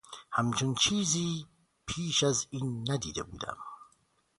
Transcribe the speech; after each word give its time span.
همچو 0.35 0.73
چیزی 0.73 1.45
پبش 1.87 2.23
از 2.23 2.47
این 2.49 2.85
ندیده 2.91 3.23
بودم 3.23 3.57